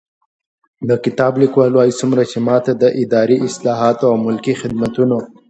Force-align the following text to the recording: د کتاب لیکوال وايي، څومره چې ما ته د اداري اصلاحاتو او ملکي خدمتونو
د 0.89 0.91
کتاب 1.03 1.33
لیکوال 1.41 1.71
وايي، 1.75 1.93
څومره 1.99 2.23
چې 2.31 2.37
ما 2.47 2.57
ته 2.65 2.71
د 2.81 2.85
اداري 3.03 3.37
اصلاحاتو 3.47 4.03
او 4.11 4.15
ملکي 4.25 4.53
خدمتونو 4.61 5.17